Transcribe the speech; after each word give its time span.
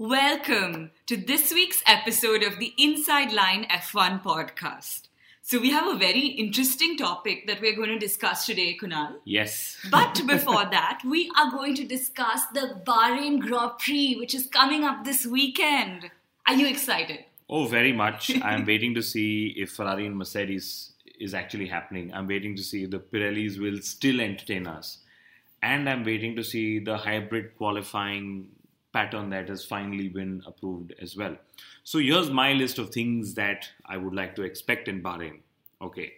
Welcome 0.00 0.92
to 1.08 1.16
this 1.18 1.52
week's 1.52 1.82
episode 1.86 2.42
of 2.42 2.58
the 2.58 2.72
Inside 2.78 3.34
Line 3.34 3.66
F1 3.68 4.22
podcast. 4.22 5.08
So, 5.42 5.60
we 5.60 5.72
have 5.72 5.86
a 5.86 5.98
very 5.98 6.28
interesting 6.28 6.96
topic 6.96 7.46
that 7.46 7.60
we're 7.60 7.76
going 7.76 7.90
to 7.90 7.98
discuss 7.98 8.46
today, 8.46 8.78
Kunal. 8.80 9.16
Yes. 9.26 9.76
But 9.90 10.22
before 10.26 10.64
that, 10.70 11.02
we 11.04 11.30
are 11.38 11.50
going 11.50 11.74
to 11.74 11.84
discuss 11.84 12.46
the 12.54 12.80
Bahrain 12.86 13.40
Grand 13.40 13.72
Prix, 13.78 14.16
which 14.18 14.34
is 14.34 14.46
coming 14.46 14.84
up 14.84 15.04
this 15.04 15.26
weekend. 15.26 16.10
Are 16.46 16.54
you 16.54 16.66
excited? 16.66 17.26
Oh, 17.50 17.66
very 17.66 17.92
much. 17.92 18.30
I'm 18.42 18.64
waiting 18.64 18.94
to 18.94 19.02
see 19.02 19.48
if 19.54 19.72
Ferrari 19.72 20.06
and 20.06 20.16
Mercedes 20.16 20.92
is 21.18 21.34
actually 21.34 21.66
happening. 21.66 22.10
I'm 22.14 22.26
waiting 22.26 22.56
to 22.56 22.62
see 22.62 22.84
if 22.84 22.90
the 22.90 23.00
Pirellis 23.00 23.58
will 23.58 23.82
still 23.82 24.22
entertain 24.22 24.66
us. 24.66 24.96
And 25.62 25.90
I'm 25.90 26.04
waiting 26.04 26.36
to 26.36 26.42
see 26.42 26.78
the 26.78 26.96
hybrid 26.96 27.54
qualifying 27.58 28.48
pattern 28.92 29.30
that 29.30 29.48
has 29.48 29.64
finally 29.64 30.08
been 30.08 30.42
approved 30.46 30.94
as 31.00 31.16
well. 31.16 31.36
So 31.84 31.98
here's 31.98 32.30
my 32.30 32.52
list 32.52 32.78
of 32.78 32.90
things 32.90 33.34
that 33.34 33.68
I 33.86 33.96
would 33.96 34.14
like 34.14 34.34
to 34.36 34.42
expect 34.42 34.88
in 34.88 35.02
Bahrain. 35.02 35.40
Okay. 35.80 36.12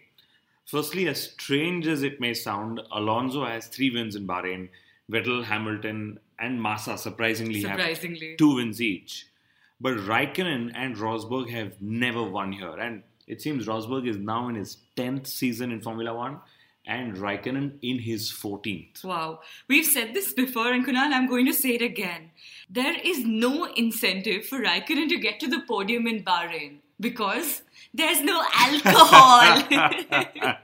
Firstly, 0.65 1.07
as 1.07 1.21
strange 1.31 1.87
as 1.87 2.03
it 2.03 2.19
may 2.19 2.33
sound, 2.33 2.81
Alonso 2.91 3.45
has 3.45 3.67
three 3.67 3.89
wins 3.89 4.15
in 4.15 4.27
Bahrain. 4.27 4.69
Vettel, 5.11 5.43
Hamilton, 5.43 6.19
and 6.39 6.61
Massa 6.61 6.97
surprisingly, 6.97 7.61
Surprisingly. 7.61 8.29
have 8.29 8.37
two 8.37 8.55
wins 8.55 8.81
each. 8.81 9.27
But 9.81 9.97
Raikkonen 9.97 10.71
and 10.75 10.95
Rosberg 10.95 11.49
have 11.49 11.81
never 11.81 12.23
won 12.23 12.53
here. 12.53 12.77
And 12.79 13.03
it 13.27 13.41
seems 13.41 13.67
Rosberg 13.67 14.07
is 14.07 14.17
now 14.17 14.47
in 14.47 14.55
his 14.55 14.77
10th 14.95 15.27
season 15.27 15.71
in 15.71 15.81
Formula 15.81 16.13
One 16.13 16.39
and 16.85 17.15
Raikkonen 17.15 17.77
in 17.81 17.99
his 17.99 18.31
14th. 18.31 19.03
Wow. 19.03 19.39
We've 19.67 19.85
said 19.85 20.13
this 20.13 20.33
before, 20.33 20.71
and 20.71 20.85
Kunal, 20.85 21.13
I'm 21.13 21.27
going 21.27 21.45
to 21.45 21.53
say 21.53 21.75
it 21.75 21.81
again. 21.81 22.31
There 22.69 22.95
is 23.03 23.25
no 23.25 23.65
incentive 23.65 24.45
for 24.45 24.59
Raikkonen 24.59 25.09
to 25.09 25.17
get 25.17 25.39
to 25.39 25.47
the 25.47 25.61
podium 25.67 26.07
in 26.07 26.23
Bahrain 26.23 26.77
because 26.99 27.61
there's 27.93 28.21
no 28.21 28.43
alcohol. 28.53 29.63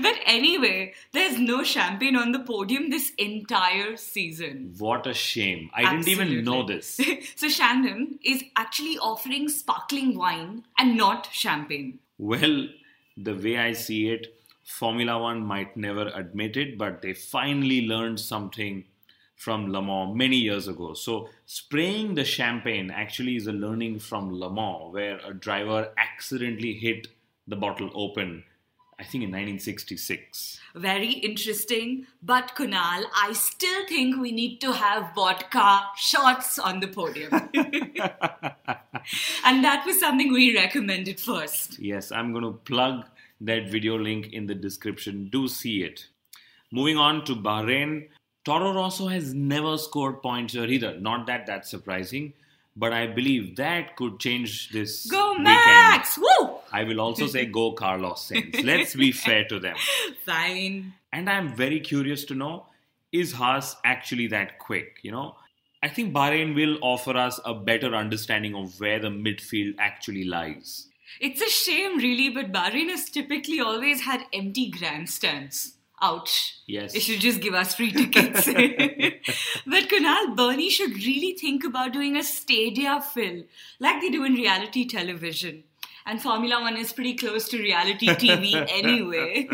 but 0.00 0.14
anyway, 0.24 0.94
there's 1.12 1.38
no 1.38 1.62
champagne 1.62 2.16
on 2.16 2.32
the 2.32 2.40
podium 2.40 2.90
this 2.90 3.12
entire 3.18 3.96
season. 3.96 4.74
What 4.78 5.06
a 5.06 5.14
shame. 5.14 5.70
I 5.74 5.96
didn't 5.96 6.08
even 6.08 6.44
know 6.44 6.64
this. 6.64 7.00
so 7.36 7.48
Chandon 7.48 8.18
is 8.24 8.42
actually 8.56 8.98
offering 8.98 9.48
sparkling 9.48 10.16
wine 10.16 10.64
and 10.78 10.96
not 10.96 11.28
champagne. 11.32 11.98
Well, 12.18 12.68
the 13.16 13.34
way 13.34 13.58
I 13.58 13.72
see 13.72 14.08
it, 14.08 14.34
Formula 14.66 15.16
One 15.16 15.46
might 15.46 15.76
never 15.76 16.08
admit 16.08 16.56
it, 16.56 16.76
but 16.76 17.00
they 17.00 17.14
finally 17.14 17.86
learned 17.86 18.18
something 18.18 18.84
from 19.36 19.70
Le 19.72 19.80
Mans 19.80 20.14
many 20.16 20.36
years 20.36 20.66
ago. 20.66 20.92
So, 20.92 21.28
spraying 21.46 22.16
the 22.16 22.24
champagne 22.24 22.90
actually 22.90 23.36
is 23.36 23.46
a 23.46 23.52
learning 23.52 24.00
from 24.00 24.32
Le 24.32 24.52
Mans, 24.52 24.92
where 24.92 25.20
a 25.24 25.32
driver 25.32 25.92
accidentally 25.96 26.72
hit 26.72 27.06
the 27.46 27.54
bottle 27.54 27.90
open, 27.94 28.42
I 28.98 29.04
think 29.04 29.22
in 29.22 29.30
1966. 29.30 30.58
Very 30.74 31.12
interesting. 31.12 32.08
But 32.20 32.56
Kunal, 32.56 33.04
I 33.14 33.34
still 33.34 33.86
think 33.86 34.20
we 34.20 34.32
need 34.32 34.60
to 34.62 34.72
have 34.72 35.14
vodka 35.14 35.82
shots 35.96 36.58
on 36.58 36.80
the 36.80 36.88
podium. 36.88 37.30
and 39.44 39.62
that 39.64 39.84
was 39.86 40.00
something 40.00 40.32
we 40.32 40.56
recommended 40.56 41.20
first. 41.20 41.78
Yes, 41.78 42.10
I'm 42.10 42.32
going 42.32 42.44
to 42.44 42.58
plug 42.64 43.04
that 43.40 43.68
video 43.68 43.98
link 43.98 44.32
in 44.32 44.46
the 44.46 44.54
description. 44.54 45.28
Do 45.30 45.48
see 45.48 45.82
it. 45.82 46.06
Moving 46.72 46.96
on 46.96 47.24
to 47.26 47.34
Bahrain, 47.34 48.08
Toro 48.44 48.72
Rosso 48.72 49.08
has 49.08 49.34
never 49.34 49.76
scored 49.78 50.22
points 50.22 50.54
here 50.54 50.66
either. 50.66 50.98
Not 50.98 51.26
that 51.26 51.46
that's 51.46 51.70
surprising, 51.70 52.32
but 52.76 52.92
I 52.92 53.06
believe 53.06 53.56
that 53.56 53.96
could 53.96 54.18
change 54.20 54.70
this 54.70 55.06
Go 55.06 55.30
weekend. 55.30 55.44
Max! 55.44 56.18
Woo! 56.18 56.58
I 56.72 56.84
will 56.84 57.00
also 57.00 57.26
say 57.26 57.46
go 57.46 57.72
Carlos 57.72 58.28
Sainz. 58.28 58.64
Let's 58.64 58.94
be 58.94 59.12
fair 59.26 59.44
to 59.46 59.58
them. 59.58 59.76
Fine. 60.24 60.92
And 61.12 61.30
I'm 61.30 61.54
very 61.54 61.80
curious 61.80 62.24
to 62.26 62.34
know 62.34 62.66
is 63.12 63.32
Haas 63.32 63.76
actually 63.84 64.26
that 64.28 64.58
quick? 64.58 64.98
You 65.02 65.12
know, 65.12 65.36
I 65.82 65.88
think 65.88 66.12
Bahrain 66.12 66.54
will 66.54 66.78
offer 66.82 67.16
us 67.16 67.40
a 67.44 67.54
better 67.54 67.94
understanding 67.94 68.54
of 68.54 68.78
where 68.80 68.98
the 68.98 69.08
midfield 69.08 69.76
actually 69.78 70.24
lies. 70.24 70.88
It's 71.20 71.40
a 71.40 71.48
shame, 71.48 71.98
really, 71.98 72.30
but 72.30 72.52
Bahrain 72.52 72.90
has 72.90 73.08
typically 73.08 73.60
always 73.60 74.02
had 74.02 74.24
empty 74.32 74.70
grandstands. 74.70 75.74
Ouch. 76.02 76.58
Yes. 76.66 76.92
They 76.92 77.00
should 77.00 77.20
just 77.20 77.40
give 77.40 77.54
us 77.54 77.74
free 77.74 77.90
tickets. 77.90 78.44
but 79.66 79.88
Kunal, 79.88 80.36
Bernie 80.36 80.68
should 80.68 80.94
really 80.94 81.36
think 81.40 81.64
about 81.64 81.94
doing 81.94 82.16
a 82.16 82.22
stadia 82.22 83.00
fill 83.00 83.44
like 83.80 84.02
they 84.02 84.10
do 84.10 84.24
in 84.24 84.34
reality 84.34 84.86
television. 84.86 85.64
And 86.04 86.20
Formula 86.22 86.60
One 86.60 86.76
is 86.76 86.92
pretty 86.92 87.14
close 87.14 87.48
to 87.48 87.58
reality 87.58 88.08
TV 88.08 88.54
anyway. 88.70 89.48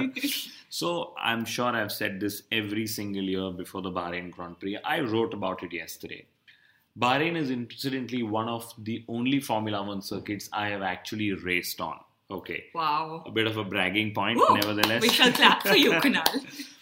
So 0.68 1.14
I'm 1.18 1.44
sure 1.44 1.68
I've 1.68 1.92
said 1.92 2.18
this 2.18 2.42
every 2.50 2.86
single 2.86 3.22
year 3.22 3.50
before 3.50 3.82
the 3.82 3.90
Bahrain 3.90 4.30
Grand 4.30 4.58
Prix. 4.58 4.78
I 4.84 5.00
wrote 5.00 5.32
about 5.34 5.62
it 5.62 5.72
yesterday. 5.72 6.26
Bahrain 6.98 7.36
is 7.36 7.50
incidentally 7.50 8.22
one 8.22 8.48
of 8.48 8.72
the 8.78 9.04
only 9.08 9.40
Formula 9.40 9.82
One 9.82 10.02
circuits 10.02 10.48
I 10.52 10.68
have 10.68 10.82
actually 10.82 11.32
raced 11.32 11.80
on. 11.80 11.98
Okay. 12.30 12.64
wow. 12.74 13.22
A 13.26 13.30
bit 13.30 13.46
of 13.46 13.56
a 13.58 13.64
bragging 13.64 14.14
point, 14.14 14.38
Woo! 14.38 14.56
nevertheless. 14.56 15.02
We 15.02 15.10
shall 15.10 15.32
clap 15.32 15.62
for 15.62 15.76
you, 15.76 15.92
Kunal. 15.92 16.24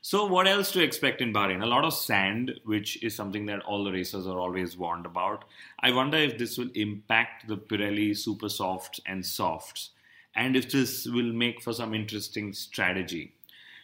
So, 0.00 0.24
what 0.24 0.46
else 0.46 0.70
to 0.72 0.82
expect 0.82 1.20
in 1.20 1.34
Bahrain? 1.34 1.62
A 1.62 1.66
lot 1.66 1.84
of 1.84 1.92
sand, 1.92 2.60
which 2.64 3.02
is 3.02 3.14
something 3.14 3.44
that 3.46 3.60
all 3.64 3.84
the 3.84 3.92
racers 3.92 4.26
are 4.26 4.38
always 4.38 4.74
warned 4.76 5.04
about. 5.04 5.44
I 5.80 5.90
wonder 5.90 6.16
if 6.16 6.38
this 6.38 6.56
will 6.56 6.70
impact 6.74 7.46
the 7.48 7.58
Pirelli 7.58 8.16
super 8.16 8.48
softs 8.48 9.00
and 9.04 9.26
softs, 9.26 9.90
and 10.34 10.56
if 10.56 10.70
this 10.70 11.04
will 11.04 11.32
make 11.32 11.60
for 11.60 11.74
some 11.74 11.92
interesting 11.94 12.54
strategy. 12.54 13.34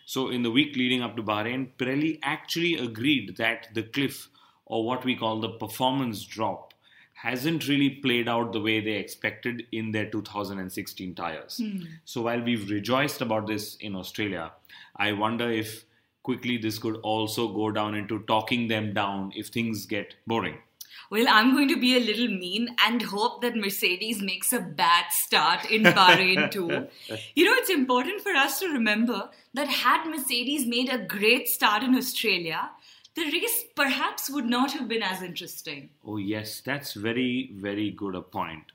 So, 0.07 0.31
in 0.31 0.43
the 0.43 0.51
week 0.51 0.77
leading 0.77 1.03
up 1.03 1.17
to 1.17 1.23
Bahrain, 1.23 1.73
Pirelli 1.77 2.21
actually 2.23 2.77
agreed 2.77 3.37
that 3.37 3.69
the 3.75 3.83
cliff, 3.83 4.29
or 4.67 4.85
what 4.85 5.05
we 5.05 5.17
call 5.17 5.41
the 5.41 5.49
performance 5.49 6.25
drop, 6.25 6.75
hasn't 7.15 7.69
really 7.69 7.91
played 7.91 8.29
out 8.29 8.53
the 8.53 8.61
way 8.61 8.81
they 8.81 8.93
expected 8.93 9.65
in 9.73 9.93
their 9.93 10.11
2016 10.11 11.15
tires. 11.15 11.59
Hmm. 11.59 11.85
So 12.05 12.23
while 12.23 12.43
we've 12.43 12.69
rejoiced 12.69 13.21
about 13.21 13.47
this 13.47 13.77
in 13.77 13.97
Australia, 13.97 14.53
I 14.97 15.13
wonder 15.13 15.51
if 15.51 15.85
quickly 16.23 16.57
this 16.57 16.79
could 16.79 16.97
also 16.97 17.49
go 17.49 17.71
down 17.71 17.95
into 17.95 18.21
talking 18.21 18.69
them 18.69 18.93
down 18.93 19.33
if 19.37 19.49
things 19.49 19.87
get 19.87 20.15
boring. 20.27 20.57
Well, 21.11 21.27
I'm 21.29 21.53
going 21.53 21.69
to 21.69 21.79
be 21.79 21.97
a 21.97 22.01
little 22.01 22.29
mean 22.29 22.75
and 22.85 23.03
hope 23.03 23.43
that 23.43 23.57
Mercedes 23.57 24.23
makes 24.23 24.53
a 24.53 24.61
bad 24.61 25.13
start 25.13 25.71
in 25.71 25.83
Bahrain 25.83 26.51
too. 26.51 26.89
You 27.35 27.45
know, 27.45 27.55
it's 27.55 27.71
important 27.71 28.23
for 28.23 28.33
us 28.33 28.59
to 28.61 28.69
remember 28.69 29.29
that 29.53 29.69
had 29.69 30.09
Mercedes 30.09 30.67
made 30.67 30.91
a 30.91 30.99
great 30.99 31.49
start 31.49 31.83
in 31.83 31.95
Australia, 31.95 32.71
the 33.15 33.25
race 33.25 33.65
perhaps 33.77 34.29
would 34.31 34.47
not 34.47 34.73
have 34.73 34.89
been 34.89 35.03
as 35.03 35.23
interesting. 35.23 35.91
Oh, 36.05 36.17
yes, 36.17 36.61
that's 36.61 36.95
very, 36.95 37.53
very 37.55 37.91
good 37.91 38.15
a 38.15 38.23
point. 38.23 38.73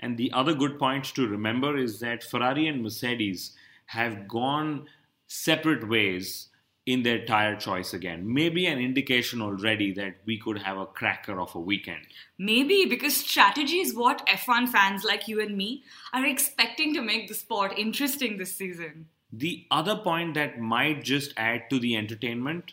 And 0.00 0.16
the 0.16 0.30
other 0.32 0.54
good 0.54 0.78
point 0.78 1.06
to 1.14 1.26
remember 1.26 1.76
is 1.76 2.00
that 2.00 2.22
Ferrari 2.22 2.68
and 2.68 2.82
Mercedes 2.82 3.52
have 3.86 4.28
gone 4.28 4.86
separate 5.26 5.88
ways 5.88 6.48
in 6.86 7.02
their 7.02 7.24
tire 7.26 7.56
choice 7.56 7.92
again. 7.92 8.32
Maybe 8.32 8.66
an 8.66 8.78
indication 8.78 9.42
already 9.42 9.92
that 9.92 10.16
we 10.24 10.38
could 10.38 10.62
have 10.62 10.78
a 10.78 10.86
cracker 10.86 11.38
of 11.38 11.54
a 11.54 11.60
weekend. 11.60 12.06
Maybe 12.38 12.86
because 12.86 13.16
strategy 13.16 13.80
is 13.80 13.94
what 13.94 14.26
F1 14.26 14.68
fans 14.70 15.04
like 15.04 15.28
you 15.28 15.40
and 15.40 15.54
me 15.54 15.84
are 16.14 16.24
expecting 16.24 16.94
to 16.94 17.02
make 17.02 17.28
the 17.28 17.34
sport 17.34 17.74
interesting 17.76 18.38
this 18.38 18.54
season. 18.54 19.08
The 19.30 19.66
other 19.70 19.96
point 19.96 20.32
that 20.34 20.58
might 20.58 21.04
just 21.04 21.34
add 21.36 21.68
to 21.68 21.78
the 21.78 21.94
entertainment 21.94 22.72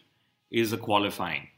is 0.52 0.72
the 0.72 0.78
qualifying. 0.78 1.50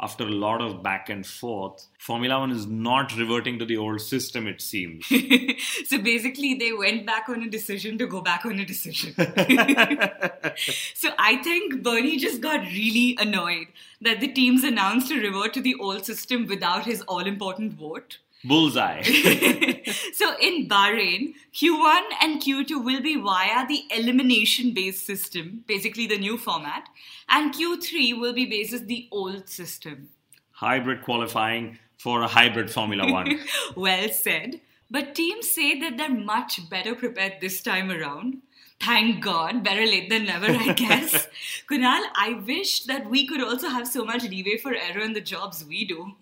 after 0.00 0.24
a 0.24 0.30
lot 0.30 0.60
of 0.60 0.82
back 0.82 1.08
and 1.08 1.24
forth, 1.24 1.86
Formula 1.98 2.38
One 2.40 2.50
is 2.50 2.66
not 2.66 3.16
reverting 3.16 3.58
to 3.60 3.64
the 3.64 3.76
old 3.76 4.00
system, 4.00 4.48
it 4.48 4.60
seems. 4.60 5.06
so 5.86 5.98
basically, 5.98 6.54
they 6.54 6.72
went 6.72 7.06
back 7.06 7.28
on 7.28 7.42
a 7.42 7.48
decision 7.48 7.96
to 7.98 8.06
go 8.06 8.20
back 8.20 8.44
on 8.44 8.58
a 8.58 8.64
decision. 8.64 9.14
so 10.94 11.10
I 11.18 11.40
think 11.42 11.82
Bernie 11.82 12.18
just 12.18 12.40
got 12.40 12.60
really 12.66 13.16
annoyed 13.20 13.68
that 14.00 14.20
the 14.20 14.28
teams 14.28 14.64
announced 14.64 15.08
to 15.08 15.20
revert 15.20 15.54
to 15.54 15.62
the 15.62 15.76
old 15.76 16.04
system 16.04 16.46
without 16.46 16.84
his 16.84 17.02
all 17.02 17.20
important 17.20 17.72
vote. 17.72 18.18
Bullseye. 18.44 19.02
so 20.12 20.36
in 20.40 20.68
Bahrain, 20.68 21.34
Q1 21.54 22.02
and 22.20 22.40
Q2 22.42 22.84
will 22.84 23.00
be 23.00 23.16
via 23.16 23.66
the 23.66 23.82
elimination 23.90 24.74
based 24.74 25.06
system, 25.06 25.64
basically 25.66 26.06
the 26.06 26.18
new 26.18 26.36
format, 26.36 26.88
and 27.28 27.54
Q3 27.54 28.20
will 28.20 28.32
be 28.32 28.46
based 28.46 28.86
the 28.86 29.08
old 29.10 29.48
system. 29.48 30.10
Hybrid 30.52 31.02
qualifying 31.02 31.78
for 31.98 32.22
a 32.22 32.28
hybrid 32.28 32.70
Formula 32.70 33.10
One. 33.10 33.40
well 33.76 34.08
said. 34.10 34.60
But 34.90 35.14
teams 35.14 35.50
say 35.50 35.80
that 35.80 35.96
they're 35.96 36.10
much 36.10 36.68
better 36.68 36.94
prepared 36.94 37.34
this 37.40 37.62
time 37.62 37.90
around. 37.90 38.42
Thank 38.80 39.24
God, 39.24 39.64
better 39.64 39.86
late 39.86 40.10
than 40.10 40.26
never, 40.26 40.46
I 40.46 40.72
guess. 40.76 41.26
Kunal, 41.70 42.02
I 42.14 42.42
wish 42.46 42.84
that 42.84 43.08
we 43.08 43.26
could 43.26 43.42
also 43.42 43.68
have 43.68 43.88
so 43.88 44.04
much 44.04 44.24
leeway 44.24 44.58
for 44.58 44.74
error 44.74 45.00
in 45.00 45.14
the 45.14 45.20
jobs 45.20 45.64
we 45.64 45.86
do. 45.86 46.12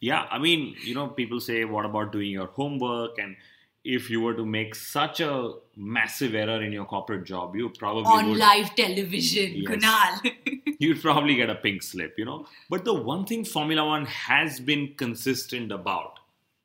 Yeah, 0.00 0.26
I 0.30 0.38
mean, 0.38 0.76
you 0.82 0.94
know, 0.94 1.08
people 1.08 1.40
say, 1.40 1.64
what 1.64 1.84
about 1.84 2.10
doing 2.12 2.30
your 2.30 2.46
homework? 2.46 3.18
And 3.18 3.36
if 3.84 4.08
you 4.10 4.20
were 4.20 4.34
to 4.34 4.46
make 4.46 4.74
such 4.74 5.20
a 5.20 5.52
massive 5.76 6.34
error 6.34 6.62
in 6.62 6.72
your 6.72 6.86
corporate 6.86 7.24
job, 7.24 7.54
you 7.54 7.68
probably 7.68 8.04
on 8.04 8.30
would, 8.30 8.38
live 8.38 8.74
television, 8.74 9.52
Yes. 9.54 9.70
Kunal. 9.70 10.32
you'd 10.78 11.02
probably 11.02 11.34
get 11.34 11.50
a 11.50 11.54
pink 11.54 11.82
slip, 11.82 12.14
you 12.18 12.24
know. 12.24 12.46
But 12.68 12.84
the 12.84 12.94
one 12.94 13.26
thing 13.26 13.44
Formula 13.44 13.84
One 13.84 14.06
has 14.06 14.58
been 14.58 14.94
consistent 14.96 15.70
about 15.70 16.18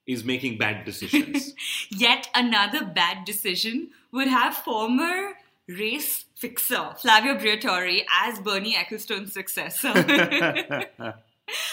is 0.08 0.24
making 0.24 0.58
bad 0.58 0.86
decisions. 0.86 1.54
Yet 1.90 2.30
another 2.36 2.86
bad 2.86 3.26
decision 3.26 3.90
would 4.12 4.28
have 4.28 4.56
former 4.56 5.34
race 5.68 6.26
fixer 6.36 6.94
Flavio 7.00 7.36
Briatore 7.36 8.06
as 8.24 8.40
Bernie 8.40 8.78
Ecclestone's 8.78 9.34
successor. 9.34 9.94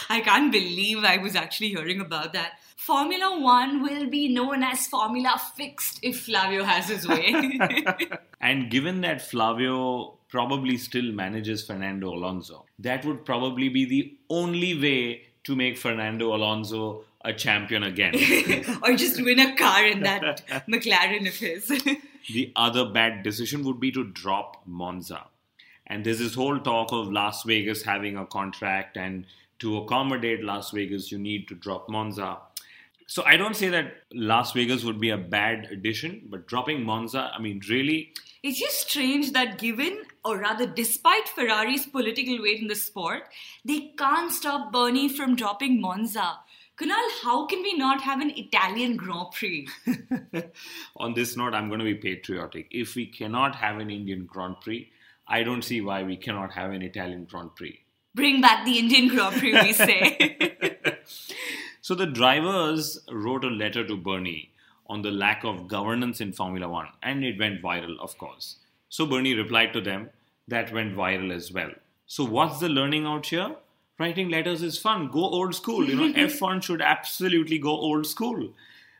I 0.08 0.20
can't 0.20 0.52
believe 0.52 1.04
I 1.04 1.18
was 1.18 1.34
actually 1.34 1.68
hearing 1.68 2.00
about 2.00 2.32
that. 2.32 2.58
Formula 2.76 3.38
One 3.40 3.82
will 3.82 4.08
be 4.10 4.28
known 4.28 4.62
as 4.62 4.86
Formula 4.88 5.40
Fixed 5.56 6.00
if 6.02 6.22
Flavio 6.22 6.64
has 6.64 6.88
his 6.88 7.06
way. 7.06 7.58
and 8.40 8.70
given 8.70 9.02
that 9.02 9.22
Flavio 9.22 10.18
probably 10.28 10.76
still 10.76 11.12
manages 11.12 11.64
Fernando 11.64 12.12
Alonso, 12.12 12.66
that 12.78 13.04
would 13.04 13.24
probably 13.24 13.68
be 13.68 13.84
the 13.84 14.16
only 14.28 14.78
way 14.78 15.22
to 15.44 15.54
make 15.54 15.78
Fernando 15.78 16.34
Alonso 16.34 17.04
a 17.24 17.32
champion 17.32 17.82
again. 17.82 18.14
or 18.82 18.96
just 18.96 19.22
win 19.22 19.38
a 19.38 19.56
car 19.56 19.86
in 19.86 20.00
that 20.00 20.42
McLaren 20.68 21.28
of 21.28 21.34
his. 21.34 21.68
the 22.32 22.52
other 22.56 22.84
bad 22.84 23.22
decision 23.22 23.64
would 23.64 23.80
be 23.80 23.92
to 23.92 24.04
drop 24.04 24.62
Monza. 24.66 25.26
And 25.86 26.04
there's 26.04 26.18
this 26.18 26.34
whole 26.34 26.58
talk 26.58 26.92
of 26.92 27.12
Las 27.12 27.42
Vegas 27.42 27.82
having 27.82 28.16
a 28.16 28.24
contract, 28.26 28.96
and 28.96 29.26
to 29.62 29.76
accommodate 29.76 30.42
Las 30.42 30.72
Vegas, 30.72 31.12
you 31.12 31.18
need 31.18 31.46
to 31.46 31.54
drop 31.54 31.88
Monza. 31.88 32.38
So 33.06 33.22
I 33.24 33.36
don't 33.36 33.54
say 33.54 33.68
that 33.68 33.94
Las 34.12 34.52
Vegas 34.52 34.82
would 34.82 34.98
be 34.98 35.10
a 35.10 35.16
bad 35.16 35.68
addition, 35.70 36.22
but 36.28 36.48
dropping 36.48 36.82
Monza, 36.82 37.30
I 37.32 37.40
mean, 37.40 37.60
really, 37.68 38.12
It's 38.42 38.58
just 38.58 38.88
strange 38.88 39.30
that 39.34 39.58
given, 39.58 40.02
or 40.24 40.38
rather 40.38 40.66
despite 40.66 41.28
Ferrari's 41.28 41.86
political 41.86 42.42
weight 42.42 42.60
in 42.60 42.66
the 42.66 42.74
sport, 42.74 43.28
they 43.64 43.92
can't 43.96 44.32
stop 44.32 44.72
Bernie 44.72 45.08
from 45.08 45.36
dropping 45.36 45.80
Monza. 45.80 46.38
Kunal, 46.76 47.08
how 47.22 47.46
can 47.46 47.62
we 47.62 47.74
not 47.74 48.00
have 48.00 48.20
an 48.20 48.32
Italian 48.36 48.96
Grand 48.96 49.30
Prix? 49.32 49.68
on 50.96 51.14
this 51.14 51.36
note, 51.36 51.54
I'm 51.54 51.68
going 51.68 51.78
to 51.78 51.84
be 51.84 51.94
patriotic. 51.94 52.66
If 52.72 52.96
we 52.96 53.06
cannot 53.06 53.54
have 53.54 53.78
an 53.78 53.90
Indian 53.90 54.26
Grand 54.26 54.56
Prix, 54.60 54.90
I 55.28 55.44
don't 55.44 55.62
see 55.62 55.80
why 55.80 56.02
we 56.02 56.16
cannot 56.16 56.52
have 56.54 56.72
an 56.72 56.82
Italian 56.82 57.26
Grand 57.26 57.54
Prix. 57.54 57.78
Bring 58.14 58.40
back 58.40 58.64
the 58.64 58.78
Indian 58.78 59.08
Grand 59.08 59.36
Prix, 59.36 59.52
we 59.62 59.72
say. 59.72 60.46
So 61.84 61.96
the 61.96 62.06
drivers 62.06 63.00
wrote 63.10 63.44
a 63.44 63.48
letter 63.48 63.84
to 63.84 63.96
Bernie 63.96 64.52
on 64.86 65.02
the 65.02 65.10
lack 65.10 65.42
of 65.42 65.66
governance 65.66 66.20
in 66.20 66.32
Formula 66.32 66.68
One, 66.68 66.86
and 67.02 67.24
it 67.24 67.40
went 67.40 67.60
viral, 67.60 67.98
of 67.98 68.16
course. 68.18 68.58
So 68.88 69.04
Bernie 69.04 69.34
replied 69.34 69.72
to 69.72 69.80
them, 69.80 70.10
that 70.46 70.72
went 70.72 70.94
viral 70.94 71.34
as 71.34 71.50
well. 71.52 71.72
So 72.06 72.24
what's 72.24 72.60
the 72.60 72.68
learning 72.68 73.04
out 73.04 73.26
here? 73.26 73.56
Writing 73.98 74.28
letters 74.28 74.62
is 74.62 74.78
fun. 74.78 75.08
Go 75.08 75.24
old 75.24 75.56
school. 75.56 75.84
You 75.84 75.96
know, 75.96 76.12
F1 76.26 76.62
should 76.62 76.80
absolutely 76.82 77.58
go 77.58 77.70
old 77.70 78.06
school. 78.06 78.54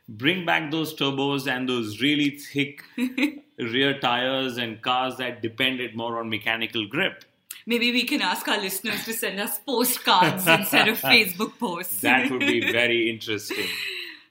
Bring 0.09 0.45
back 0.45 0.69
those 0.69 0.93
turbos 0.93 1.47
and 1.47 1.69
those 1.69 2.01
really 2.01 2.31
thick 2.31 2.83
rear 3.57 3.97
tires 3.97 4.57
and 4.57 4.81
cars 4.81 5.15
that 5.17 5.41
depended 5.41 5.95
more 5.95 6.19
on 6.19 6.29
mechanical 6.29 6.85
grip. 6.85 7.23
Maybe 7.65 7.91
we 7.91 8.03
can 8.03 8.21
ask 8.21 8.47
our 8.47 8.59
listeners 8.59 9.05
to 9.05 9.13
send 9.13 9.39
us 9.39 9.59
postcards 9.59 10.45
instead 10.47 10.87
of 10.87 10.99
Facebook 11.01 11.57
posts. 11.59 12.01
That 12.01 12.29
would 12.29 12.41
be 12.41 12.71
very 12.71 13.09
interesting. 13.09 13.67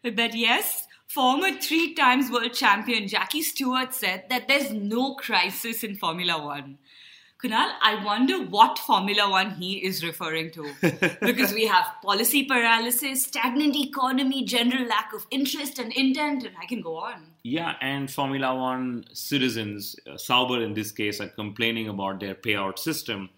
But 0.02 0.34
yes, 0.34 0.86
former 1.06 1.52
three 1.52 1.94
times 1.94 2.30
world 2.30 2.52
champion 2.52 3.08
Jackie 3.08 3.42
Stewart 3.42 3.94
said 3.94 4.24
that 4.28 4.48
there's 4.48 4.70
no 4.70 5.14
crisis 5.14 5.82
in 5.82 5.96
Formula 5.96 6.42
One. 6.42 6.78
Kunal, 7.42 7.72
I 7.82 8.04
wonder 8.04 8.38
what 8.38 8.78
Formula 8.78 9.28
One 9.28 9.50
he 9.50 9.84
is 9.84 10.04
referring 10.04 10.52
to. 10.52 10.72
because 11.20 11.52
we 11.52 11.66
have 11.66 11.86
policy 12.00 12.44
paralysis, 12.44 13.24
stagnant 13.24 13.74
economy, 13.74 14.44
general 14.44 14.86
lack 14.86 15.12
of 15.12 15.26
interest 15.32 15.80
and 15.80 15.92
intent, 15.92 16.44
and 16.44 16.54
I 16.60 16.66
can 16.66 16.80
go 16.80 16.98
on. 16.98 17.32
Yeah, 17.42 17.74
and 17.80 18.08
Formula 18.08 18.54
One 18.54 19.04
citizens, 19.12 19.96
uh, 20.08 20.16
Sauber 20.16 20.62
in 20.62 20.74
this 20.74 20.92
case, 20.92 21.20
are 21.20 21.28
complaining 21.28 21.88
about 21.88 22.20
their 22.20 22.36
payout 22.36 22.78
system. 22.78 23.30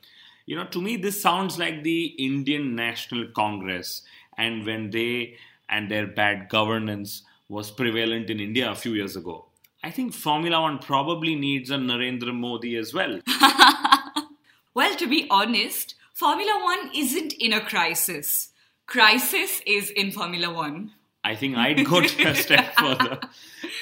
You 0.44 0.56
know, 0.56 0.66
to 0.66 0.82
me, 0.82 0.98
this 0.98 1.22
sounds 1.22 1.58
like 1.58 1.82
the 1.82 2.06
Indian 2.18 2.74
National 2.74 3.26
Congress, 3.28 4.02
and 4.36 4.66
when 4.66 4.90
they 4.90 5.38
and 5.70 5.90
their 5.90 6.06
bad 6.06 6.50
governance 6.50 7.22
was 7.48 7.70
prevalent 7.70 8.28
in 8.28 8.38
India 8.38 8.70
a 8.70 8.74
few 8.74 8.92
years 8.92 9.16
ago. 9.16 9.46
I 9.84 9.90
think 9.90 10.14
Formula 10.14 10.60
One 10.62 10.78
probably 10.78 11.34
needs 11.34 11.70
a 11.70 11.74
Narendra 11.76 12.34
Modi 12.34 12.76
as 12.76 12.94
well. 12.94 13.20
Well, 14.76 14.96
to 14.96 15.06
be 15.06 15.28
honest, 15.30 15.94
Formula 16.14 16.58
One 16.64 16.90
isn't 16.96 17.32
in 17.34 17.52
a 17.52 17.60
crisis. 17.60 18.48
Crisis 18.86 19.60
is 19.66 19.88
in 19.90 20.10
Formula 20.10 20.52
One. 20.52 20.90
I 21.22 21.36
think 21.36 21.56
I'd 21.56 21.86
go 21.86 22.00
to 22.00 22.24
a 22.32 22.34
step 22.34 22.74
further 22.76 23.20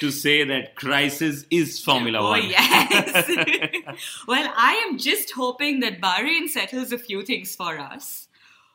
to 0.01 0.11
say 0.11 0.43
that 0.43 0.75
crisis 0.75 1.45
is 1.49 1.79
Formula 1.83 2.19
Oh, 2.19 2.29
One. 2.29 2.43
yes. 2.47 3.27
well, 4.27 4.53
I 4.55 4.85
am 4.87 4.99
just 4.99 5.31
hoping 5.31 5.79
that 5.79 5.99
Bahrain 5.99 6.47
settles 6.47 6.91
a 6.91 6.99
few 6.99 7.23
things 7.25 7.55
for 7.55 7.79
us. 7.79 8.27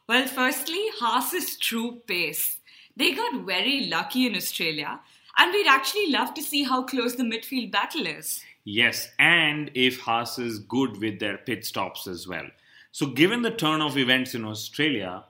Well, 0.09 0.26
firstly, 0.26 0.85
Haas's 1.00 1.57
true 1.57 2.00
pace. 2.07 2.57
They 2.97 3.12
got 3.12 3.45
very 3.47 3.87
lucky 3.87 4.26
in 4.26 4.35
Australia, 4.35 4.99
and 5.38 5.52
we'd 5.52 5.66
actually 5.66 6.11
love 6.11 6.35
to 6.35 6.42
see 6.42 6.64
how 6.64 6.83
close 6.83 7.14
the 7.14 7.23
midfield 7.23 7.71
battle 7.71 8.07
is. 8.07 8.42
Yes, 8.64 9.09
and 9.18 9.71
if 9.75 10.00
Haas 10.00 10.38
is 10.38 10.59
good 10.59 11.00
with 11.00 11.21
their 11.21 11.38
pit 11.38 11.64
stops 11.64 12.07
as 12.07 12.28
well. 12.28 12.47
So, 12.92 13.07
given 13.07 13.42
the 13.42 13.50
turn 13.50 13.80
of 13.80 13.97
events 13.97 14.35
in 14.35 14.45
Australia, 14.45 15.25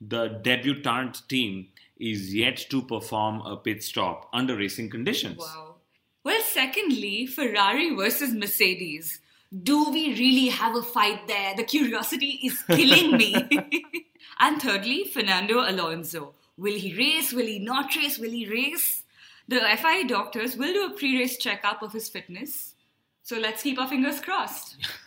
the 0.00 0.28
debutante 0.42 1.22
team 1.28 1.68
is 1.96 2.34
yet 2.34 2.58
to 2.70 2.82
perform 2.82 3.40
a 3.40 3.56
pit 3.56 3.82
stop 3.82 4.28
under 4.32 4.56
racing 4.56 4.90
conditions. 4.90 5.38
Wow. 5.38 5.76
Well, 6.24 6.42
secondly, 6.42 7.26
Ferrari 7.26 7.94
versus 7.94 8.32
Mercedes. 8.32 9.20
Do 9.62 9.90
we 9.90 10.14
really 10.14 10.48
have 10.48 10.74
a 10.74 10.82
fight 10.82 11.26
there? 11.28 11.54
The 11.54 11.64
curiosity 11.64 12.40
is 12.42 12.60
killing 12.62 13.16
me. 13.16 13.34
and 14.40 14.60
thirdly, 14.60 15.04
Fernando 15.04 15.60
Alonso. 15.60 16.34
Will 16.56 16.78
he 16.78 16.96
race? 16.96 17.32
Will 17.32 17.46
he 17.46 17.58
not 17.58 17.94
race? 17.94 18.18
Will 18.18 18.30
he 18.30 18.48
race? 18.48 19.03
The 19.48 19.60
FIA 19.60 20.08
doctors 20.08 20.56
will 20.56 20.72
do 20.72 20.86
a 20.86 20.96
pre 20.96 21.18
race 21.18 21.36
checkup 21.36 21.82
of 21.82 21.92
his 21.92 22.08
fitness. 22.08 22.74
So 23.22 23.38
let's 23.38 23.62
keep 23.62 23.78
our 23.78 23.88
fingers 23.88 24.20
crossed. 24.20 24.76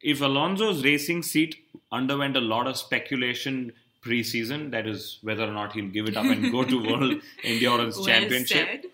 if 0.00 0.20
Alonso's 0.20 0.84
racing 0.84 1.22
seat 1.24 1.56
underwent 1.90 2.36
a 2.36 2.40
lot 2.40 2.66
of 2.68 2.76
speculation 2.76 3.72
pre-season, 4.00 4.70
that 4.70 4.86
is 4.86 5.18
whether 5.22 5.42
or 5.42 5.52
not 5.52 5.72
he'll 5.72 5.88
give 5.88 6.06
it 6.06 6.16
up 6.16 6.24
and 6.24 6.52
go 6.52 6.62
to 6.64 6.82
World 6.86 7.20
Endurance 7.44 7.96
Well 7.96 8.06
Championship, 8.06 8.68
said. 8.68 8.84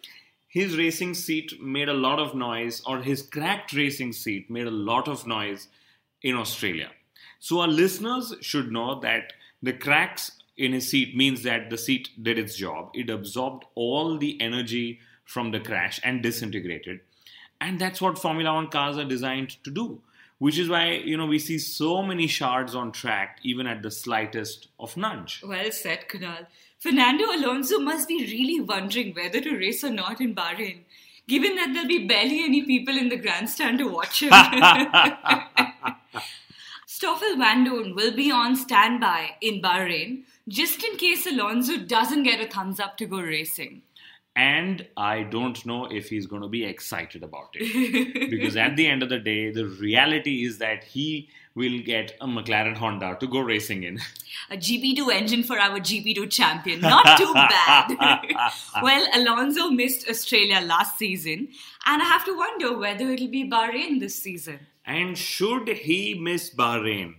his 0.49 0.79
racing 0.79 1.13
seat 1.13 1.61
made 1.61 1.91
a 1.91 1.95
lot 1.95 2.19
of 2.19 2.35
noise, 2.35 2.83
or 2.87 3.03
his 3.03 3.21
cracked 3.21 3.75
racing 3.75 4.15
seat 4.15 4.51
made 4.51 4.67
a 4.67 4.71
lot 4.71 5.07
of 5.07 5.27
noise 5.27 5.69
in 6.23 6.37
Australia. 6.37 6.91
So 7.39 7.61
our 7.61 7.69
listeners 7.69 8.35
should 8.41 8.73
know 8.73 8.99
that 9.01 9.35
the 9.63 9.75
cracks 9.75 10.33
in 10.57 10.73
his 10.73 10.89
seat 10.89 11.17
means 11.17 11.43
that 11.43 11.71
the 11.71 11.79
seat 11.79 12.11
did 12.23 12.39
its 12.39 12.57
job. 12.57 12.91
It 12.95 13.11
absorbed 13.11 13.65
all 13.75 14.19
the 14.19 14.41
energy 14.41 15.01
from 15.25 15.51
the 15.51 15.61
crash 15.61 16.01
and 16.05 16.23
disintegrated. 16.23 17.01
And 17.61 17.79
that's 17.81 18.01
what 18.01 18.19
Formula 18.19 18.55
One 18.55 18.69
cars 18.69 18.99
are 18.99 19.05
designed 19.05 19.63
to 19.65 19.71
do. 19.71 20.01
which 20.39 20.59
is 20.59 20.69
why 20.69 20.93
you 20.93 21.17
know 21.17 21.27
we 21.27 21.39
see 21.39 21.59
so 21.59 22.03
many 22.03 22.27
shards 22.27 22.75
on 22.75 22.93
track 22.93 23.39
even 23.43 23.67
at 23.67 23.83
the 23.83 23.91
slightest 23.91 24.69
of 24.79 24.97
nudge. 24.97 25.43
Well 25.47 25.71
said, 25.71 26.09
Kunal. 26.09 26.47
Fernando 26.79 27.25
Alonso 27.27 27.79
must 27.79 28.09
be 28.09 28.19
really 28.27 28.61
wondering 28.61 29.15
whether 29.15 29.41
to 29.41 29.57
race 29.57 29.83
or 29.85 29.91
not 29.91 30.21
in 30.21 30.35
Bahrain, 30.35 30.81
given 31.29 31.55
that 31.57 31.73
there'll 31.73 31.89
be 31.89 32.07
barely 32.07 32.45
any 32.45 32.63
people 32.65 32.97
in 32.97 33.09
the 33.09 33.17
grandstand 33.17 33.79
to 33.79 33.89
watch 33.89 34.23
him. 34.23 34.31
Stoffel 36.97 37.35
Vandoorne 37.35 37.97
will 37.97 38.13
be 38.13 38.31
on 38.31 38.55
standby 38.55 39.31
in 39.41 39.61
Bahrain 39.61 40.23
just 40.47 40.85
in 40.85 40.97
case 40.97 41.27
Alonso 41.27 41.77
doesn't 41.77 42.23
get 42.23 42.41
a 42.41 42.47
thumbs 42.47 42.79
up 42.79 42.97
to 42.99 43.07
go 43.07 43.21
racing. 43.21 43.83
And 44.37 44.87
I 44.97 45.25
don't 45.25 45.67
know 45.67 45.87
if 45.87 46.09
he's 46.11 46.29
going 46.29 46.43
to 46.43 46.49
be 46.49 46.65
excited 46.65 47.25
about 47.25 47.49
it. 47.55 48.31
because 48.31 48.57
at 48.57 48.77
the 48.77 48.87
end 48.87 49.03
of 49.03 49.09
the 49.09 49.19
day, 49.19 49.51
the 49.51 49.67
reality 49.67 50.45
is 50.45 50.59
that 50.59 50.85
he 50.85 51.29
will 51.57 51.81
get 51.81 52.17
a 52.21 52.29
McLaren 52.29 52.77
Honda 52.77 53.17
to 53.19 53.27
go 53.27 53.41
racing 53.41 53.83
in. 53.83 53.99
A 54.51 54.57
GP2 54.57 55.13
engine 55.13 55.43
for 55.43 55.59
our 55.59 55.81
GP2 55.81 56.31
champion. 56.31 56.81
Not 56.81 57.19
too 57.19 57.33
bad. 57.35 57.97
well, 58.83 59.05
Alonso 59.15 59.69
missed 59.71 60.09
Australia 60.09 60.61
last 60.61 60.97
season, 60.99 61.49
and 61.87 62.03
I 62.03 62.05
have 62.05 62.25
to 62.27 62.37
wonder 62.37 62.79
whether 62.79 63.11
it'll 63.11 63.29
be 63.29 63.51
Bahrain 63.51 63.99
this 63.99 64.21
season. 64.21 64.61
And 64.87 65.17
should 65.17 65.69
he 65.69 66.15
miss 66.15 66.55
Bahrain? 66.55 67.15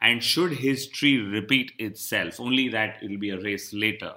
And 0.00 0.22
should 0.22 0.52
history 0.52 1.18
repeat 1.18 1.72
itself? 1.78 2.38
Only 2.40 2.68
that 2.70 2.98
it'll 3.02 3.18
be 3.18 3.30
a 3.30 3.40
race 3.40 3.72
later. 3.72 4.14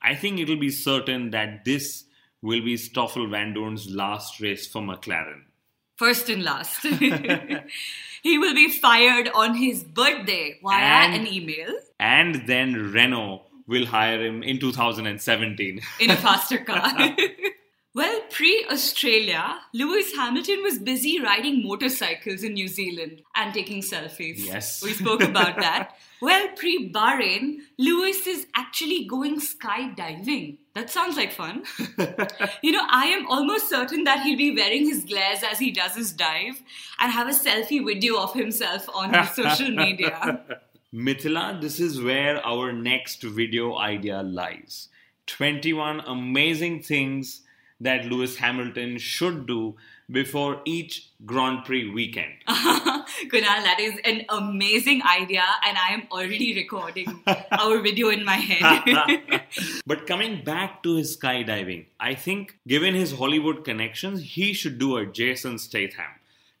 I 0.00 0.14
think 0.14 0.38
it'll 0.38 0.56
be 0.56 0.70
certain 0.70 1.30
that 1.30 1.64
this 1.64 2.04
will 2.42 2.62
be 2.62 2.76
Stoffel 2.76 3.26
Vandoorne's 3.26 3.90
last 3.90 4.40
race 4.40 4.66
for 4.66 4.80
McLaren. 4.80 5.42
First 5.96 6.28
and 6.28 6.44
last. 6.44 6.82
he 8.22 8.38
will 8.38 8.54
be 8.54 8.68
fired 8.70 9.28
on 9.34 9.56
his 9.56 9.82
birthday 9.82 10.58
via 10.62 10.80
And- 10.80 11.14
an 11.26 11.26
email 11.32 11.74
And 11.98 12.46
then 12.46 12.92
Renault 12.92 13.42
will 13.66 13.86
hire 13.86 14.24
him 14.24 14.42
in 14.44 14.60
2017. 14.60 15.80
in 16.00 16.10
a 16.10 16.16
faster 16.16 16.58
car. 16.58 16.92
well, 17.94 18.20
pre 18.30 18.66
Australia, 18.70 19.58
Lewis 19.72 20.14
Hamilton 20.14 20.62
was 20.62 20.78
busy 20.78 21.20
riding 21.20 21.66
motorcycles 21.66 22.42
in 22.42 22.52
New 22.54 22.68
Zealand 22.68 23.22
and 23.34 23.54
taking 23.54 23.82
selfies. 23.82 24.36
Yes. 24.38 24.82
We 24.82 24.92
spoke 24.92 25.22
about 25.22 25.56
that. 25.56 25.96
Well, 26.20 26.48
pre 26.56 26.92
Bahrain, 26.92 27.58
Lewis 27.78 28.26
is 28.26 28.48
actually 28.56 29.04
going 29.04 29.40
skydiving. 29.40 30.58
That 30.74 30.90
sounds 30.90 31.16
like 31.16 31.30
fun. 31.30 31.62
you 32.60 32.72
know, 32.72 32.84
I 32.90 33.06
am 33.06 33.28
almost 33.28 33.68
certain 33.68 34.02
that 34.02 34.22
he'll 34.22 34.36
be 34.36 34.52
wearing 34.52 34.84
his 34.84 35.04
glares 35.04 35.44
as 35.44 35.60
he 35.60 35.70
does 35.70 35.94
his 35.94 36.12
dive 36.12 36.60
and 36.98 37.12
have 37.12 37.28
a 37.28 37.30
selfie 37.30 37.86
video 37.86 38.20
of 38.20 38.34
himself 38.34 38.88
on 38.92 39.14
his 39.14 39.30
social 39.30 39.70
media. 39.70 40.40
Mithila, 40.92 41.60
this 41.60 41.78
is 41.78 42.02
where 42.02 42.44
our 42.44 42.72
next 42.72 43.22
video 43.22 43.76
idea 43.76 44.20
lies. 44.20 44.88
21 45.28 46.00
amazing 46.00 46.82
things 46.82 47.42
that 47.80 48.04
Lewis 48.06 48.36
Hamilton 48.36 48.98
should 48.98 49.46
do 49.46 49.76
before 50.10 50.62
each 50.64 51.10
Grand 51.24 51.64
Prix 51.64 51.90
weekend. 51.90 52.32
Kunal, 52.48 53.62
that 53.62 53.78
is 53.80 53.94
an 54.04 54.24
amazing 54.28 55.02
idea, 55.02 55.44
and 55.66 55.76
I 55.76 55.92
am 55.92 56.02
already 56.10 56.54
recording 56.54 57.22
our 57.52 57.80
video 57.80 58.08
in 58.08 58.24
my 58.24 58.36
head. 58.36 59.42
but 59.86 60.06
coming 60.06 60.42
back 60.44 60.82
to 60.82 60.96
his 60.96 61.16
skydiving, 61.16 61.86
I 62.00 62.14
think 62.14 62.58
given 62.66 62.94
his 62.94 63.12
Hollywood 63.12 63.64
connections, 63.64 64.22
he 64.22 64.52
should 64.52 64.78
do 64.78 64.96
a 64.96 65.06
Jason 65.06 65.58
Statham. 65.58 66.14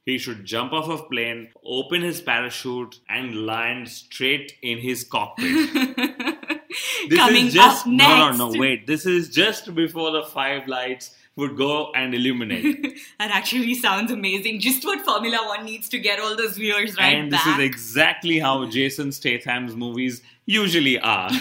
He 0.04 0.18
should 0.18 0.46
jump 0.46 0.72
off 0.72 0.88
a 0.88 1.02
plane, 1.04 1.48
open 1.64 2.00
his 2.00 2.20
parachute, 2.22 3.00
and 3.10 3.44
land 3.46 3.88
straight 3.88 4.54
in 4.62 4.78
his 4.78 5.04
cockpit. 5.04 6.37
This 7.08 7.18
Coming 7.18 7.46
is 7.46 7.54
just 7.54 7.86
up 7.86 7.92
no, 7.92 7.96
next. 7.96 8.38
no, 8.38 8.46
no. 8.46 8.52
no, 8.52 8.58
Wait, 8.58 8.86
this 8.86 9.06
is 9.06 9.28
just 9.28 9.74
before 9.74 10.10
the 10.10 10.22
five 10.24 10.66
lights 10.68 11.14
would 11.36 11.56
go 11.56 11.92
and 11.92 12.14
illuminate, 12.14 12.82
that 13.20 13.30
actually 13.30 13.74
sounds 13.74 14.10
amazing. 14.10 14.58
Just 14.60 14.84
what 14.84 15.00
Formula 15.04 15.38
One 15.46 15.64
needs 15.64 15.88
to 15.90 15.98
get 15.98 16.18
all 16.18 16.36
those 16.36 16.56
viewers 16.56 16.96
right 16.96 17.16
and 17.16 17.30
back. 17.30 17.44
this 17.44 17.54
is 17.54 17.60
exactly 17.60 18.38
how 18.40 18.66
Jason 18.66 19.12
Statham's 19.12 19.76
movies 19.76 20.20
usually 20.46 20.98
are. 20.98 21.30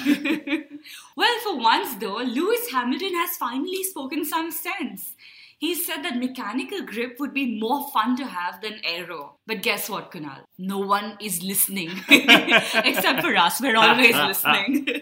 Well, 1.15 1.39
for 1.43 1.57
once 1.57 1.95
though, 1.95 2.17
Lewis 2.17 2.69
Hamilton 2.71 3.15
has 3.15 3.36
finally 3.38 3.83
spoken 3.83 4.24
some 4.24 4.51
sense. 4.51 5.13
He 5.60 5.74
said 5.74 6.04
that 6.04 6.18
mechanical 6.18 6.84
grip 6.84 7.20
would 7.20 7.34
be 7.34 7.60
more 7.60 7.90
fun 7.92 8.16
to 8.18 8.26
have 8.26 8.62
than 8.62 8.80
aero. 8.84 9.38
But 9.48 9.64
guess 9.64 9.90
what, 9.90 10.12
Kunal? 10.12 10.42
No 10.58 10.78
one 10.78 11.18
is 11.20 11.42
listening. 11.42 11.90
Except 12.10 13.22
for 13.22 13.36
us, 13.36 13.60
we're 13.60 13.78
always 13.78 14.16
listening. 14.16 14.88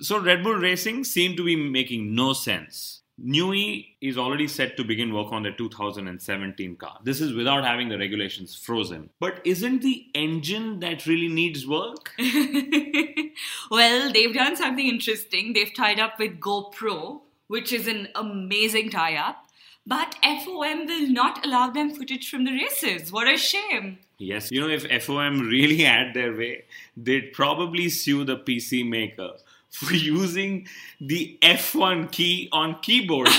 So 0.00 0.18
Red 0.18 0.42
Bull 0.42 0.56
Racing 0.56 1.04
seemed 1.04 1.36
to 1.36 1.44
be 1.44 1.54
making 1.54 2.12
no 2.12 2.32
sense. 2.32 3.02
Newey 3.24 3.94
is 4.00 4.18
already 4.18 4.48
set 4.48 4.76
to 4.76 4.84
begin 4.84 5.14
work 5.14 5.30
on 5.30 5.44
the 5.44 5.52
2017 5.52 6.74
car. 6.76 6.98
This 7.04 7.20
is 7.20 7.34
without 7.34 7.64
having 7.64 7.88
the 7.88 7.96
regulations 7.96 8.56
frozen. 8.56 9.10
But 9.20 9.40
isn't 9.44 9.82
the 9.82 10.06
engine 10.14 10.80
that 10.80 11.06
really 11.06 11.28
needs 11.28 11.66
work? 11.68 12.10
well, 13.70 14.12
they've 14.12 14.34
done 14.34 14.56
something 14.56 14.88
interesting. 14.88 15.52
They've 15.52 15.72
tied 15.72 16.00
up 16.00 16.18
with 16.18 16.40
GoPro, 16.40 17.20
which 17.52 17.70
is 17.70 17.86
an 17.86 18.08
amazing 18.14 18.88
tie 18.88 19.14
up. 19.14 19.46
But 19.86 20.14
FOM 20.22 20.86
will 20.86 21.08
not 21.10 21.44
allow 21.44 21.68
them 21.68 21.90
footage 21.94 22.30
from 22.30 22.44
the 22.44 22.52
races. 22.52 23.12
What 23.12 23.28
a 23.28 23.36
shame. 23.36 23.98
Yes, 24.16 24.50
you 24.50 24.58
know, 24.58 24.70
if 24.70 24.88
FOM 25.04 25.50
really 25.50 25.82
had 25.92 26.14
their 26.14 26.34
way, 26.34 26.64
they'd 26.96 27.30
probably 27.34 27.90
sue 27.90 28.24
the 28.24 28.38
PC 28.38 28.88
maker 28.88 29.32
for 29.68 29.92
using 30.14 30.66
the 30.98 31.36
F1 31.42 32.10
key 32.10 32.48
on 32.52 32.80
keyboard. 32.80 33.28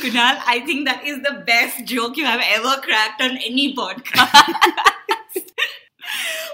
Kunal, 0.00 0.40
I 0.46 0.62
think 0.64 0.88
that 0.88 1.04
is 1.04 1.18
the 1.18 1.42
best 1.46 1.84
joke 1.84 2.16
you 2.16 2.24
have 2.24 2.40
ever 2.42 2.80
cracked 2.80 3.20
on 3.20 3.32
any 3.36 3.74
podcast. 3.74 5.17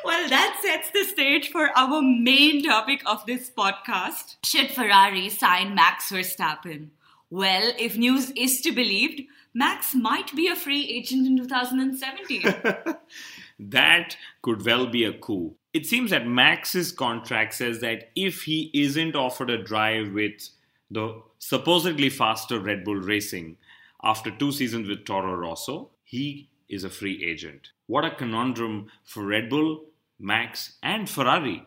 Well, 0.05 0.29
that 0.29 0.61
sets 0.63 0.91
the 0.91 1.05
stage 1.05 1.51
for 1.51 1.71
our 1.77 2.03
main 2.03 2.63
topic 2.63 3.03
of 3.07 3.25
this 3.27 3.51
podcast. 3.51 4.37
Should 4.45 4.71
Ferrari 4.71 5.29
sign 5.31 5.75
Max 5.75 6.11
Verstappen? 6.11 6.89
Well, 7.31 7.73
if 7.79 7.97
news 7.97 8.31
is 8.37 8.61
to 8.63 8.71
be 8.71 8.83
believed, 8.83 9.23
Max 9.55 9.95
might 9.95 10.35
be 10.37 10.49
a 10.49 10.57
free 10.57 10.85
agent 10.89 11.27
in 11.27 11.37
2017. 11.39 12.43
that 13.59 14.17
could 14.43 14.65
well 14.65 14.87
be 14.87 15.05
a 15.05 15.13
coup. 15.13 15.55
It 15.73 15.87
seems 15.87 16.11
that 16.11 16.27
Max's 16.27 16.93
contract 16.93 17.55
says 17.55 17.81
that 17.81 18.11
if 18.15 18.43
he 18.43 18.71
isn't 18.75 19.17
offered 19.17 19.51
a 19.51 19.63
drive 19.63 20.13
with 20.13 20.49
the 20.91 21.23
supposedly 21.39 22.11
faster 22.11 22.61
Red 22.61 22.85
Bull 22.85 22.97
Racing 22.97 23.57
after 24.03 24.31
two 24.31 24.53
seasons 24.53 24.89
with 24.89 25.05
Toro 25.05 25.35
Rosso, 25.35 25.91
he 26.05 26.51
is 26.69 26.85
a 26.85 26.91
free 26.91 27.25
agent. 27.25 27.71
What 27.87 28.05
a 28.05 28.15
conundrum 28.15 28.91
for 29.05 29.25
Red 29.25 29.51
Bull, 29.51 29.85
Max, 30.19 30.75
and 30.83 31.09
Ferrari. 31.09 31.67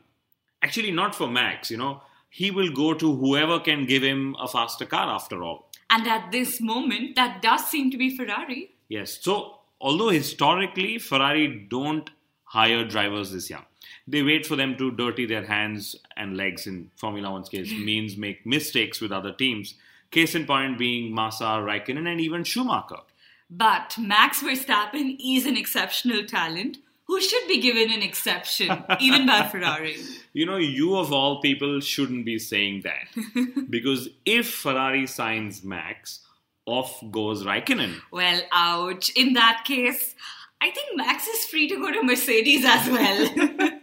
Actually, 0.62 0.92
not 0.92 1.14
for 1.16 1.28
Max, 1.28 1.70
you 1.72 1.78
know. 1.78 2.02
He 2.30 2.52
will 2.52 2.72
go 2.72 2.94
to 2.94 3.16
whoever 3.16 3.60
can 3.60 3.86
give 3.86 4.04
him 4.04 4.36
a 4.40 4.48
faster 4.48 4.86
car 4.86 5.08
after 5.10 5.44
all. 5.44 5.70
and 5.90 6.06
at 6.08 6.32
this 6.32 6.60
moment, 6.60 7.16
that 7.16 7.42
does 7.42 7.66
seem 7.68 7.90
to 7.92 7.98
be 7.98 8.16
Ferrari. 8.16 8.72
Yes. 8.90 9.20
So, 9.22 9.60
although 9.80 10.10
historically 10.10 10.98
Ferrari 11.00 11.66
don't 11.70 12.10
hire 12.44 12.84
drivers 12.86 13.32
this 13.32 13.50
young, 13.50 13.66
they 14.08 14.22
wait 14.24 14.46
for 14.46 14.56
them 14.56 14.76
to 14.78 14.92
dirty 14.92 15.26
their 15.26 15.46
hands 15.46 15.96
and 16.18 16.36
legs 16.36 16.68
in 16.68 16.92
Formula 16.98 17.32
One's 17.32 17.50
case, 17.50 17.72
means 17.92 18.18
make 18.18 18.46
mistakes 18.46 19.00
with 19.02 19.12
other 19.12 19.32
teams. 19.34 19.76
Case 20.12 20.36
in 20.36 20.46
point 20.46 20.78
being 20.78 21.14
Massa, 21.14 21.44
Raikkonen, 21.44 22.08
and 22.08 22.22
even 22.22 22.44
Schumacher. 22.44 23.02
But 23.50 23.96
Max 23.98 24.42
Verstappen 24.42 25.18
is 25.24 25.46
an 25.46 25.56
exceptional 25.58 26.26
talent 26.26 26.78
who 27.08 27.22
should 27.22 27.48
be 27.48 27.62
given 27.62 27.92
an 27.92 28.02
exception, 28.02 28.84
even 29.00 29.26
by 29.26 29.48
Ferrari. 29.52 29.98
You 30.34 30.46
know, 30.46 30.58
you 30.58 30.98
of 30.98 31.14
all 31.14 31.42
people 31.42 31.80
shouldn't 31.80 32.26
be 32.26 32.38
saying 32.38 32.84
that. 32.84 33.66
because 33.70 34.10
if 34.26 34.50
Ferrari 34.50 35.08
signs 35.08 35.64
Max, 35.64 36.20
off 36.66 37.02
goes 37.10 37.46
Raikkonen. 37.46 37.96
Well, 38.12 38.42
ouch. 38.52 39.10
In 39.16 39.34
that 39.34 39.64
case, 39.66 40.16
I 40.60 40.70
think 40.70 40.98
Max 40.98 41.28
is 41.28 41.46
free 41.46 41.70
to 41.70 41.76
go 41.78 41.92
to 41.92 42.04
Mercedes 42.04 42.66
as 42.66 42.90
well. 42.90 43.28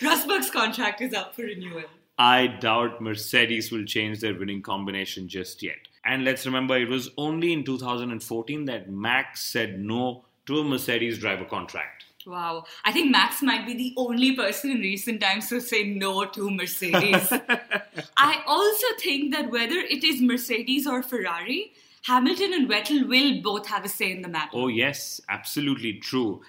Rosberg's 0.00 0.50
contract 0.50 1.00
is 1.00 1.12
up 1.12 1.34
for 1.34 1.42
renewal. 1.42 1.84
I 2.18 2.46
doubt 2.46 3.00
Mercedes 3.00 3.72
will 3.72 3.84
change 3.84 4.20
their 4.20 4.38
winning 4.38 4.62
combination 4.62 5.26
just 5.26 5.62
yet. 5.62 5.78
And 6.04 6.24
let's 6.24 6.46
remember, 6.46 6.76
it 6.76 6.88
was 6.88 7.10
only 7.18 7.52
in 7.52 7.64
2014 7.64 8.66
that 8.66 8.90
Max 8.90 9.44
said 9.44 9.80
no 9.80 10.24
to 10.46 10.60
a 10.60 10.64
Mercedes 10.64 11.18
driver 11.18 11.44
contract. 11.44 12.04
Wow. 12.26 12.64
I 12.84 12.92
think 12.92 13.10
Max 13.10 13.42
might 13.42 13.66
be 13.66 13.74
the 13.74 13.94
only 13.96 14.36
person 14.36 14.70
in 14.70 14.80
recent 14.80 15.20
times 15.20 15.48
to 15.48 15.60
say 15.60 15.84
no 15.84 16.26
to 16.26 16.50
Mercedes. 16.50 17.32
I 18.16 18.42
also 18.46 18.86
think 18.98 19.32
that 19.34 19.50
whether 19.50 19.76
it 19.76 20.04
is 20.04 20.20
Mercedes 20.20 20.86
or 20.86 21.02
Ferrari, 21.02 21.72
Hamilton 22.02 22.52
and 22.52 22.68
Vettel 22.68 23.08
will 23.08 23.42
both 23.42 23.66
have 23.68 23.84
a 23.84 23.88
say 23.88 24.12
in 24.12 24.22
the 24.22 24.28
matter. 24.28 24.50
Oh, 24.52 24.68
yes, 24.68 25.20
absolutely 25.28 25.94
true. 25.94 26.42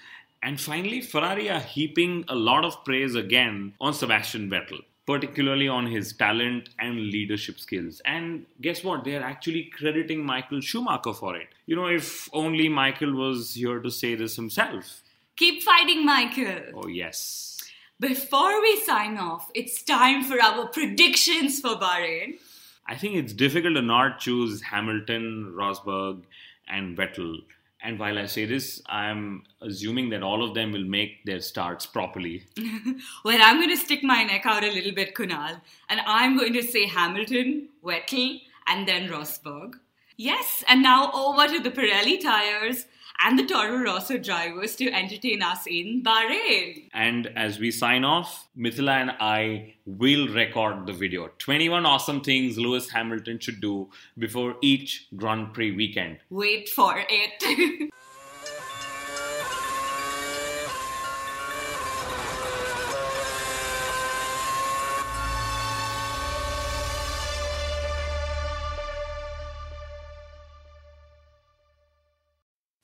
And 0.44 0.60
finally, 0.60 1.02
Ferrari 1.02 1.50
are 1.50 1.60
heaping 1.60 2.26
a 2.28 2.36
lot 2.36 2.66
of 2.66 2.84
praise 2.84 3.16
again 3.16 3.74
on 3.80 3.94
Sebastian 3.94 4.50
Vettel, 4.50 4.80
particularly 5.06 5.68
on 5.68 5.86
his 5.86 6.14
talent 6.14 6.70
and 6.80 6.96
leadership 6.98 7.60
skills. 7.60 8.02
And 8.06 8.46
guess 8.60 8.84
what? 8.84 9.04
They're 9.04 9.24
actually 9.24 9.66
crediting 9.66 10.26
Michael 10.26 10.62
Schumacher 10.62 11.14
for 11.14 11.36
it. 11.36 11.50
You 11.66 11.76
know, 11.76 11.88
if 11.88 12.28
only 12.34 12.70
Michael 12.70 13.14
was 13.14 13.54
here 13.54 13.80
to 13.80 13.92
say 13.92 14.16
this 14.16 14.36
himself. 14.36 15.04
Keep 15.38 15.64
fighting, 15.64 16.06
Michael. 16.06 16.64
Oh, 16.76 16.88
yes. 16.88 17.60
Before 18.00 18.62
we 18.62 18.82
sign 18.82 19.18
off, 19.18 19.50
it's 19.54 19.84
time 19.84 20.24
for 20.24 20.42
our 20.42 20.68
predictions 20.68 21.60
for 21.60 21.76
Bahrain. 21.76 22.40
I 22.88 22.96
think 22.96 23.16
it's 23.16 23.32
difficult 23.32 23.76
to 23.76 23.82
not 23.82 24.20
choose 24.20 24.62
Hamilton, 24.62 25.54
Rosberg, 25.56 26.24
and 26.68 26.98
Vettel. 26.98 27.38
And 27.84 27.98
while 27.98 28.18
I 28.20 28.26
say 28.26 28.46
this, 28.46 28.82
I'm 28.88 29.44
assuming 29.62 30.10
that 30.12 30.22
all 30.22 30.44
of 30.44 30.54
them 30.54 30.72
will 30.72 30.84
make 30.84 31.26
their 31.26 31.40
starts 31.40 31.86
properly. 31.86 32.44
well, 33.26 33.40
I'm 33.42 33.58
going 33.58 33.70
to 33.70 33.78
stick 33.78 34.04
my 34.04 34.24
neck 34.24 34.46
out 34.46 34.64
a 34.64 34.72
little 34.72 34.92
bit, 34.92 35.16
Kunal, 35.16 35.60
and 35.90 36.02
I'm 36.06 36.38
going 36.38 36.54
to 36.54 36.64
say 36.64 36.86
Hamilton, 36.86 37.70
Vettel, 37.84 38.42
and 38.68 38.88
then 38.88 39.10
Rosberg. 39.10 39.76
Yes, 40.18 40.64
and 40.68 40.84
now 40.84 41.12
over 41.14 41.48
to 41.48 41.60
the 41.60 41.72
Pirelli 41.72 42.22
tires 42.22 42.86
and 43.24 43.38
the 43.38 43.46
Toro 43.46 43.78
Rosso 43.78 44.18
drivers 44.18 44.76
to 44.78 44.92
entertain 44.92 45.42
us 45.42 45.68
in 45.68 46.04
Bahrain. 46.04 46.90
And 46.94 47.28
as 47.36 47.60
we 47.60 47.72
sign 47.72 48.04
off, 48.04 48.48
Mithila 48.58 49.02
and 49.02 49.12
I 49.20 49.76
will 49.86 50.28
record 50.30 50.88
the 50.88 50.94
video. 50.94 51.30
21 51.38 51.86
awesome 51.86 52.22
things 52.22 52.58
Lewis 52.58 52.90
Hamilton 52.90 53.40
should 53.40 53.62
do 53.62 53.90
before 54.18 54.56
each 54.62 55.08
Grand 55.16 55.54
Prix 55.54 55.72
weekend. 55.76 56.18
Wait 56.30 56.70
for 56.70 57.04
it. 57.10 57.92